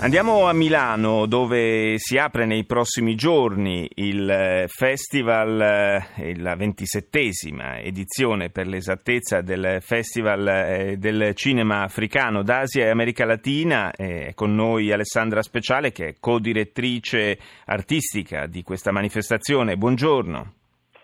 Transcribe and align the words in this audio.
Andiamo 0.00 0.46
a 0.46 0.52
Milano 0.52 1.26
dove 1.26 1.98
si 1.98 2.18
apre 2.18 2.46
nei 2.46 2.64
prossimi 2.64 3.16
giorni 3.16 3.90
il 3.96 4.30
eh, 4.30 4.66
festival, 4.68 5.60
eh, 6.16 6.38
la 6.38 6.54
ventisettesima 6.54 7.80
edizione 7.80 8.48
per 8.48 8.68
l'esattezza 8.68 9.40
del 9.40 9.78
Festival 9.80 10.46
eh, 10.46 10.96
del 10.98 11.34
Cinema 11.34 11.82
Africano 11.82 12.44
d'Asia 12.44 12.84
e 12.84 12.90
America 12.90 13.24
Latina. 13.24 13.90
È 13.90 14.34
con 14.34 14.54
noi 14.54 14.92
Alessandra 14.92 15.42
Speciale 15.42 15.90
che 15.90 16.06
è 16.06 16.14
co-direttrice 16.20 17.36
artistica 17.64 18.46
di 18.46 18.62
questa 18.62 18.92
manifestazione. 18.92 19.76
Buongiorno. 19.76 20.52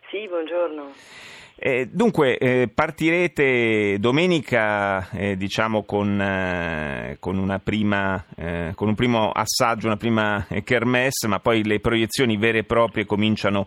Sì, 0.09 0.29
buongiorno. 0.29 1.34
Eh, 1.57 1.89
dunque, 1.91 2.37
eh, 2.37 2.69
partirete 2.69 3.97
domenica 4.01 5.09
eh, 5.11 5.37
diciamo 5.37 5.85
con, 5.85 6.21
eh, 6.21 7.17
con, 7.21 7.61
prima, 7.63 8.25
eh, 8.35 8.73
con, 8.75 8.89
un 8.89 8.95
primo 8.97 9.31
assaggio, 9.31 9.87
una 9.87 9.97
prima 9.97 10.47
eh, 10.49 10.65
kermesse, 10.65 11.29
ma 11.29 11.39
poi 11.39 11.65
le 11.65 11.79
proiezioni 11.79 12.37
vere 12.37 12.59
e 12.59 12.65
proprie 12.65 13.07
cominciano 13.07 13.67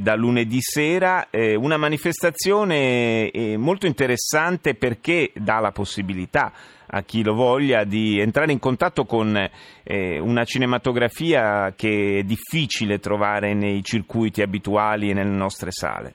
da 0.00 0.14
lunedì 0.14 0.58
sera. 0.60 1.28
una 1.30 1.76
manifestazione 1.76 3.30
molto 3.56 3.86
interessante 3.86 4.74
perché 4.74 5.30
dà 5.34 5.60
la 5.60 5.70
possibilità 5.70 6.52
a 6.86 7.02
chi 7.02 7.22
lo 7.22 7.34
voglia 7.34 7.84
di 7.84 8.18
entrare 8.18 8.52
in 8.52 8.58
contatto 8.58 9.04
con 9.04 9.48
una 9.84 10.44
cinematografia 10.44 11.74
che 11.76 12.18
è 12.18 12.22
difficile 12.22 12.98
trovare 12.98 13.54
nei 13.54 13.82
circuiti 13.84 14.42
abituali 14.42 15.10
e 15.10 15.14
nelle 15.14 15.36
nostre 15.36 15.70
sale. 15.70 16.14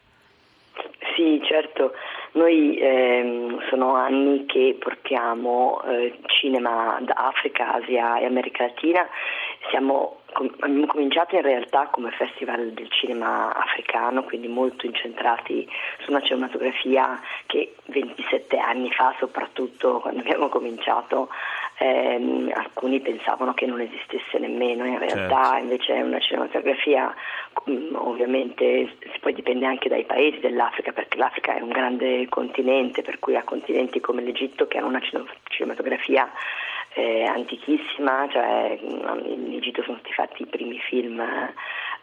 Sì, 1.22 1.39
certo. 1.44 1.94
Noi 2.31 2.80
ehm, 2.80 3.61
sono 3.69 3.94
anni 3.94 4.47
che 4.47 4.75
portiamo 4.80 5.80
eh, 5.83 6.17
cinema 6.25 6.97
da 7.02 7.13
Africa, 7.13 7.73
Asia 7.75 8.17
e 8.17 8.25
America 8.25 8.63
Latina. 8.63 9.08
Siamo, 9.69 10.22
com- 10.33 10.52
abbiamo 10.61 10.88
cominciato 10.88 11.36
in 11.36 11.44
realtà 11.44 11.89
come 11.91 12.09
festival 12.09 12.72
del 12.72 12.89
cinema 12.89 13.53
africano, 13.53 14.23
quindi 14.23 14.47
molto 14.47 14.88
incentrati 14.88 15.69
su 16.00 16.09
una 16.09 16.22
cinematografia 16.22 17.22
che 17.45 17.75
27 17.85 18.58
anni 18.58 18.91
fa, 18.91 19.13
soprattutto 19.19 20.00
quando 20.00 20.22
abbiamo 20.22 20.50
cominciato, 20.50 21.30
ehm, 21.78 22.52
alcuni 22.56 23.00
pensavano 23.00 23.53
che 23.53 23.67
non 23.67 23.80
esistesse 23.80 24.39
nemmeno, 24.39 24.85
in 24.85 24.97
realtà 24.97 25.44
certo. 25.44 25.58
invece 25.58 25.94
è 25.94 26.02
una 26.02 26.19
cinematografia, 26.19 27.13
mm, 27.69 27.95
ovviamente 27.95 28.89
poi 29.22 29.33
dipende 29.33 29.66
anche 29.67 29.88
dai 29.88 30.03
paesi 30.03 30.39
dell'Africa, 30.39 30.91
perché 30.91 31.17
l'Africa 31.17 31.55
è 31.55 31.61
un 31.61 31.69
grande 31.69 32.27
continente, 32.27 33.03
per 33.03 33.19
cui 33.19 33.36
ha 33.36 33.44
continenti 33.44 34.00
come 34.00 34.23
l'Egitto 34.23 34.67
che 34.67 34.80
hanno 34.80 34.88
una 34.88 35.02
cinematografia 35.44 36.30
eh, 36.95 37.23
antichissima, 37.23 38.28
cioè 38.30 38.78
mm, 38.81 39.25
in 39.25 39.53
Egitto 39.53 39.83
sono 39.83 39.97
stati 40.00 40.13
fatti 40.13 40.41
i 40.41 40.47
primi 40.47 40.80
film 40.80 41.22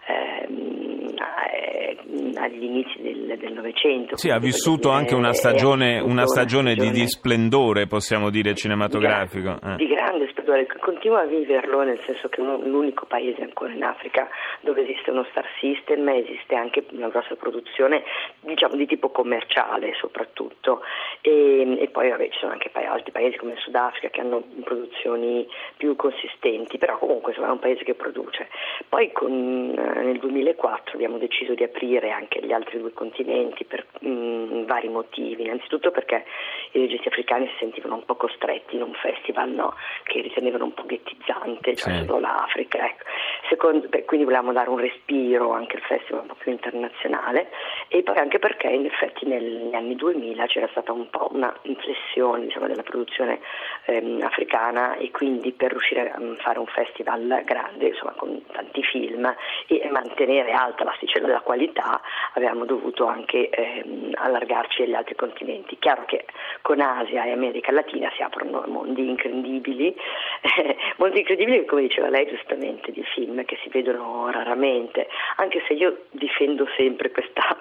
ehm, 0.09 1.15
eh, 1.53 1.97
agli 2.37 2.65
inizi 2.65 3.01
del 3.03 3.53
Novecento. 3.53 4.17
Sì, 4.17 4.31
ha 4.31 4.39
vissuto 4.39 4.91
anche 4.91 5.15
una 5.15 5.33
stagione, 5.33 6.01
una 6.01 6.27
stagione 6.27 6.75
di, 6.75 6.91
di, 6.91 7.07
splendore, 7.07 7.87
possiamo 7.87 8.31
dire, 8.31 8.55
cinematografico. 8.55 9.59
Di, 9.61 9.71
eh. 9.73 9.77
di 9.77 9.87
grande 9.87 10.29
splendore, 10.29 10.67
continua 10.81 11.21
a 11.21 11.27
viverlo 11.27 11.83
nel 11.83 12.01
senso 12.07 12.29
che 12.29 12.41
è 12.41 12.45
l'unico 12.45 13.07
paese 13.07 13.43
ancora 13.43 13.73
in 13.73 13.83
Africa 13.83 14.29
dove 14.61 14.83
esiste 14.83 15.11
uno 15.11 15.27
star 15.31 15.47
system, 15.61 16.09
esiste 16.09 16.55
anche 16.55 16.85
una 16.93 17.09
grossa 17.09 17.35
produzione 17.37 18.03
diciamo 18.41 18.77
di 18.77 18.87
tipo 18.87 19.11
commerciale 19.11 19.93
soprattutto 19.95 20.81
e, 21.21 21.79
e 21.81 21.89
poi 21.89 22.09
vabbè, 22.11 22.29
ci 22.31 22.39
sono 22.39 22.53
anche 22.53 22.71
altri 22.73 23.11
paesi 23.11 23.37
come 23.37 23.53
il 23.53 23.59
Sudafrica 23.59 24.09
che 24.09 24.21
hanno 24.21 24.43
produzioni 24.65 25.47
più 25.77 25.97
consistenti, 25.97 26.79
però 26.79 26.99
comunque 26.99 27.31
insomma, 27.33 27.49
è 27.49 27.53
un 27.53 27.59
paese 27.59 27.85
che 27.85 27.95
produce. 27.95 28.49
Poi 28.89 29.13
con, 29.13 29.75
eh, 29.77 29.98
nel 30.03 30.19
2004 30.19 30.95
abbiamo 30.95 31.19
deciso 31.19 31.55
di 31.55 31.63
aprire 31.63 32.11
anche 32.11 32.41
gli 32.45 32.53
altri 32.53 32.79
due 32.79 32.93
continenti 32.93 33.65
per 33.65 33.87
mh, 34.01 34.09
mm, 34.09 34.65
vari 34.65 34.89
motivi, 34.89 35.45
innanzitutto 35.45 35.91
perché 35.91 36.25
i 36.73 36.81
registi 36.81 37.09
africani 37.09 37.47
si 37.49 37.57
sentivano 37.59 37.97
un 37.97 38.05
po' 38.05 38.17
costretti 38.17 38.77
in 38.77 38.83
un 38.83 38.95
festival 38.95 39.51
no? 39.51 39.75
che 40.05 40.21
ritenevano 40.21 40.65
un 40.65 40.75
po' 40.75 40.85
ghettizzante, 40.85 41.75
cioè 41.75 41.99
sì. 41.99 42.05
solo 42.05 42.21
l'Africa. 42.21 42.85
Ecco. 42.85 43.05
Secondo, 43.49 43.89
beh, 43.89 44.05
quindi 44.05 44.27
volevamo 44.27 44.53
dare 44.53 44.69
un 44.69 44.79
respiro 44.79 45.53
anche 45.53 45.77
al 45.77 45.83
festival 45.83 46.23
un 46.23 46.27
po' 46.29 46.35
più 46.35 46.53
internazionale 46.53 47.49
e 47.89 48.03
poi 48.03 48.19
anche 48.19 48.39
perché 48.39 48.69
in 48.69 48.85
effetti 48.85 49.25
negli 49.25 49.75
anni 49.75 49.97
2000 49.97 50.47
c'era 50.47 50.69
stata 50.71 50.93
un 50.93 51.09
po' 51.09 51.29
una 51.33 51.55
inflessione 51.63 52.45
diciamo, 52.45 52.67
della 52.67 52.83
produzione 52.83 53.41
ehm, 53.87 54.21
africana 54.23 54.97
e 54.97 55.11
quindi 55.11 55.53
per 55.53 55.71
riuscire 55.71 56.11
a 56.11 56.21
fare 56.37 56.59
un 56.59 56.67
festival 56.67 57.43
grande 57.45 57.87
insomma, 57.87 58.13
con 58.13 58.43
tanti 58.53 58.83
film 58.83 59.35
e 59.67 59.89
mantenere 59.91 60.53
alta 60.53 60.85
l'asticella 60.85 61.27
della 61.27 61.41
qualità 61.41 62.01
avevamo 62.35 62.67
dovuto 62.67 63.07
anche 63.07 63.49
ehm, 63.49 64.11
allargarci 64.15 64.83
agli 64.83 64.95
altri 64.95 65.15
continenti. 65.15 65.79
Chiaro 65.79 66.05
che 66.05 66.27
con 66.61 66.81
Asia 66.81 67.25
e 67.25 67.33
America 67.33 67.73
Latina 67.73 68.11
si 68.15 68.23
aprono 68.23 68.63
mondi 68.67 69.09
incredibili, 69.09 69.97
eh, 70.59 70.77
mondi 70.97 71.19
incredibili 71.21 71.65
come 71.65 71.83
diceva 71.83 72.09
lei 72.09 72.27
giustamente 72.27 72.93
di 72.93 73.03
film 73.15 73.45
che 73.45 73.59
si 73.63 73.69
vedono 73.69 74.31
raramente, 74.31 75.09
anche 75.37 75.63
se 75.67 75.75
io 75.75 76.05
difendo 76.11 76.67
sempre 76.77 77.11
questa 77.11 77.57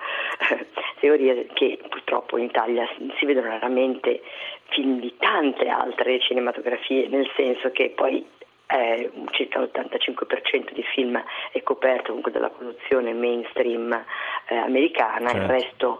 eh, 0.49 0.65
teoria 0.99 1.35
che 1.53 1.79
purtroppo 1.89 2.37
in 2.37 2.45
Italia 2.45 2.87
si 3.17 3.25
vedono 3.25 3.47
raramente 3.47 4.21
film 4.69 4.99
di 4.99 5.13
tante 5.17 5.67
altre 5.67 6.19
cinematografie, 6.19 7.07
nel 7.07 7.29
senso 7.35 7.71
che 7.71 7.91
poi 7.95 8.25
eh, 8.67 9.11
circa 9.31 9.61
l'85% 9.61 10.73
di 10.73 10.83
film 10.93 11.21
è 11.51 11.63
coperto 11.63 12.07
comunque 12.07 12.31
dalla 12.31 12.49
produzione 12.49 13.13
mainstream 13.13 13.93
eh, 13.93 14.55
americana, 14.55 15.31
certo. 15.31 15.37
il 15.37 15.47
resto... 15.47 15.99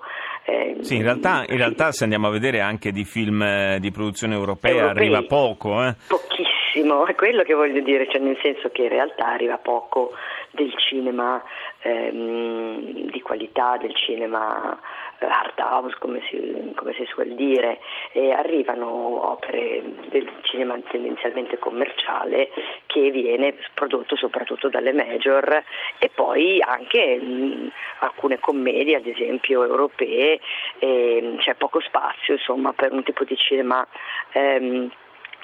Eh, 0.50 0.78
sì, 0.80 0.96
in 0.96 1.04
realtà, 1.04 1.44
in 1.48 1.58
realtà, 1.58 1.92
se 1.92 2.04
andiamo 2.04 2.28
a 2.28 2.32
vedere 2.32 2.62
anche 2.62 2.92
di 2.92 3.04
film 3.04 3.42
eh, 3.42 3.80
di 3.82 3.92
produzione 3.92 4.34
europea 4.34 4.72
Europei, 4.72 5.04
arriva 5.04 5.22
poco. 5.24 5.84
Eh. 5.84 5.96
Pochissimo, 6.08 6.47
è 7.06 7.16
quello 7.16 7.44
che 7.44 7.54
voglio 7.54 7.82
dire, 7.82 8.08
cioè 8.08 8.20
nel 8.22 8.38
senso 8.42 8.70
che 8.70 8.84
in 8.84 8.90
realtà 8.90 9.28
arriva 9.28 9.58
poco 9.58 10.14
del 10.52 10.74
cinema 10.78 11.42
ehm, 11.82 13.10
di 13.10 13.22
qualità, 13.22 13.78
del 13.78 13.96
cinema 13.96 14.78
eh, 15.20 15.26
art 15.26 15.60
house 15.60 15.96
come 16.00 16.22
si, 16.30 16.74
come 16.76 16.94
si 16.94 17.06
suol 17.06 17.34
dire, 17.36 17.80
e 18.12 18.32
arrivano 18.32 19.30
opere 19.32 19.82
del 20.10 20.30
cinema 20.42 20.78
tendenzialmente 20.90 21.58
commerciale 21.58 22.50
che 22.86 23.10
viene 23.12 23.56
prodotto 23.74 24.16
soprattutto 24.16 24.70
dalle 24.70 24.94
major 24.94 25.64
e 26.00 26.10
poi 26.14 26.62
anche 26.62 27.18
mh, 27.18 27.72
alcune 28.00 28.40
commedie 28.40 28.98
ad 28.98 29.06
esempio 29.06 29.64
europee, 29.64 30.40
e, 30.80 31.36
c'è 31.40 31.56
poco 31.56 31.80
spazio 31.80 32.34
insomma 32.34 32.74
per 32.74 32.92
un 32.92 33.04
tipo 33.04 33.24
di 33.24 33.36
cinema 33.36 33.86
ehm, 34.34 34.92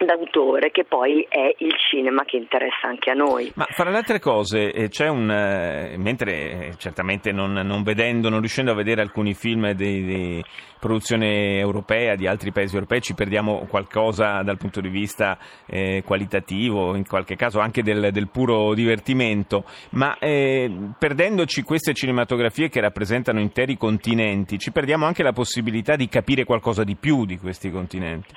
d'autore 0.06 0.72
che 0.72 0.84
poi 0.86 1.26
è 1.30 1.54
il 1.60 1.74
cinema 1.78 2.24
che 2.26 2.38
interessa 2.38 2.88
anche 2.88 3.10
a 3.10 3.14
noi. 3.14 3.52
Ma 3.56 3.66
fra 3.70 3.90
le 3.90 3.98
altre 3.98 4.20
cose 4.20 4.72
eh, 4.72 4.90
c'è 4.90 5.08
un 5.08 5.30
eh, 5.30 5.96
mentre 5.98 6.34
eh, 6.34 6.74
certamente 6.78 7.32
non, 7.32 7.54
non, 7.54 7.84
vedendo, 7.84 8.30
non 8.30 8.40
riuscendo 8.40 8.72
a 8.72 8.76
vedere 8.76 9.02
alcuni 9.02 9.34
film 9.34 9.72
di, 9.72 10.06
di, 10.06 10.44
produzione 10.80 11.60
europea 11.60 12.16
di 12.16 12.28
altri 12.28 12.52
paesi 12.52 12.74
europei 12.74 13.00
ci 13.00 13.14
perdiamo 13.14 13.66
qualcosa 13.70 14.42
dal 14.42 14.58
punto 14.58 14.82
di 14.82 14.90
vista 14.90 15.38
eh, 15.66 16.04
qualitativo, 16.06 16.96
in 16.96 17.08
qualche 17.08 17.38
caso 17.38 17.60
anche 17.60 17.82
del, 17.84 18.12
del 18.12 18.28
puro 18.28 18.74
divertimento, 18.74 19.64
ma 19.92 20.18
eh, 20.20 20.70
perdendoci 21.00 21.62
queste 21.62 21.94
cinematografie 21.94 22.68
che 22.68 22.82
rappresentano 22.82 23.40
interi 23.40 23.78
continenti, 23.78 24.60
ci 24.60 24.74
perdiamo 24.74 25.06
anche 25.06 25.24
la 25.24 25.32
possibilità 25.32 25.96
di 25.96 26.10
capire 26.10 26.44
qualcosa 26.44 26.84
di 26.84 26.96
più 26.96 27.26
di 27.26 27.38
questi 27.38 27.72
continenti. 27.72 28.34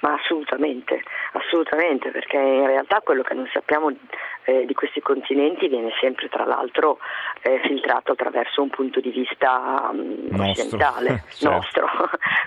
Ma 0.00 0.14
assolutamente, 0.14 1.02
assolutamente, 1.32 2.10
perché 2.10 2.36
in 2.36 2.66
realtà 2.66 3.00
quello 3.00 3.22
che 3.22 3.34
non 3.34 3.48
sappiamo 3.52 3.92
eh, 4.44 4.64
di 4.64 4.72
questi 4.72 5.00
continenti 5.00 5.66
viene 5.66 5.90
sempre 6.00 6.28
tra 6.28 6.44
l'altro 6.44 6.98
eh, 7.42 7.60
filtrato 7.64 8.12
attraverso 8.12 8.62
un 8.62 8.70
punto 8.70 9.00
di 9.00 9.10
vista 9.10 9.90
um, 9.90 10.28
occidentale, 10.30 11.24
certo. 11.34 11.50
nostro. 11.50 11.88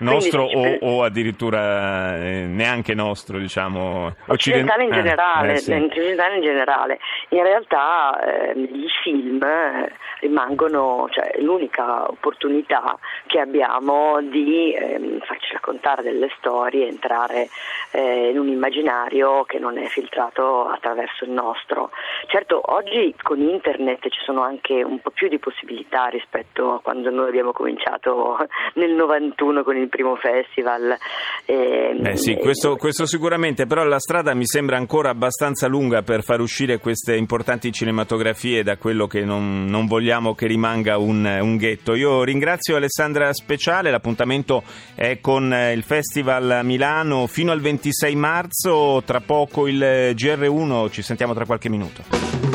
nostro 0.00 0.44
o, 0.44 0.78
o, 0.80 1.02
addirittura 1.04 2.16
eh, 2.16 2.46
neanche 2.46 2.94
nostro, 2.94 3.38
diciamo. 3.38 4.14
Occidentale 4.28 4.84
in, 4.84 4.92
eh, 4.92 4.94
generale, 4.94 5.52
eh, 5.52 5.56
sì. 5.58 5.72
occidentale 5.72 6.36
in 6.36 6.42
generale. 6.42 6.98
In 7.28 7.42
realtà 7.42 8.18
i 8.54 8.88
film 9.02 9.40
rimangono 10.20 11.06
cioè, 11.10 11.40
l'unica 11.40 12.08
opportunità 12.08 12.98
che 13.32 13.40
abbiamo 13.40 14.20
di 14.20 14.74
ehm, 14.74 15.20
farci 15.20 15.54
raccontare 15.54 16.02
delle 16.02 16.28
storie, 16.36 16.86
entrare 16.86 17.48
eh, 17.92 18.28
in 18.28 18.38
un 18.38 18.48
immaginario 18.48 19.44
che 19.44 19.58
non 19.58 19.78
è 19.78 19.86
filtrato 19.86 20.66
attraverso 20.66 21.24
il 21.24 21.30
nostro. 21.30 21.88
Certo, 22.26 22.60
oggi 22.62 23.14
con 23.22 23.40
internet 23.40 24.02
ci 24.10 24.20
sono 24.26 24.42
anche 24.42 24.82
un 24.82 25.00
po' 25.00 25.12
più 25.12 25.28
di 25.28 25.38
possibilità 25.38 26.08
rispetto 26.08 26.74
a 26.74 26.80
quando 26.82 27.08
noi 27.08 27.28
abbiamo 27.28 27.52
cominciato 27.52 28.36
nel 28.76 28.92
91 28.92 29.62
con 29.62 29.78
il 29.78 29.88
primo 29.88 30.14
festival. 30.16 30.94
E, 31.46 31.96
Beh 31.98 32.16
sì, 32.18 32.36
questo, 32.36 32.76
questo 32.76 33.06
sicuramente, 33.06 33.64
però 33.64 33.82
la 33.84 33.98
strada 33.98 34.34
mi 34.34 34.46
sembra 34.46 34.76
ancora 34.76 35.08
abbastanza 35.08 35.68
lunga 35.68 36.02
per 36.02 36.22
far 36.22 36.40
uscire 36.40 36.76
queste 36.76 37.16
importanti 37.16 37.72
cinematografie 37.72 38.62
da 38.62 38.76
quello 38.76 39.06
che 39.06 39.24
non, 39.24 39.64
non 39.64 39.86
vogliamo 39.86 40.34
che 40.34 40.46
rimanga 40.46 40.98
un, 40.98 41.24
un, 41.24 41.56
ghetto. 41.56 41.94
Io 41.94 42.24
ringrazio 42.24 42.76
Alessandra 42.76 43.21
Speciale, 43.30 43.90
l'appuntamento 43.90 44.62
è 44.94 45.20
con 45.20 45.52
il 45.52 45.82
Festival 45.82 46.60
Milano 46.64 47.26
fino 47.26 47.52
al 47.52 47.60
26 47.60 48.14
marzo, 48.16 49.02
tra 49.04 49.20
poco 49.20 49.66
il 49.66 49.78
GR1, 49.78 50.90
ci 50.90 51.02
sentiamo 51.02 51.34
tra 51.34 51.46
qualche 51.46 51.68
minuto. 51.68 52.51